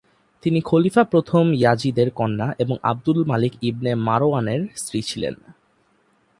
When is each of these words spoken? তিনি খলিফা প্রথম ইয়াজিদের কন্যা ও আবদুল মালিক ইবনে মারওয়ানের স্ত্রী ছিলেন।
তিনি 0.43 0.59
খলিফা 0.61 1.03
প্রথম 1.03 1.45
ইয়াজিদের 1.53 2.09
কন্যা 2.11 2.47
ও 2.61 2.73
আবদুল 2.83 3.19
মালিক 3.25 3.53
ইবনে 3.61 3.91
মারওয়ানের 4.07 4.61
স্ত্রী 4.75 4.99
ছিলেন। 5.01 5.35